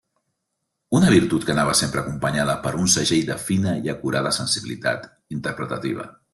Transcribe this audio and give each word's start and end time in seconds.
Una 0.99 1.11
virtut 1.13 1.45
que 1.49 1.53
anava 1.55 1.75
sempre 1.81 2.01
acompanyada 2.01 2.57
per 2.65 2.73
un 2.85 2.91
segell 2.95 3.29
de 3.29 3.37
fina 3.45 3.77
i 3.85 3.95
acurada 3.97 4.35
sensibilitat 4.41 5.09
interpretativa. 5.41 6.13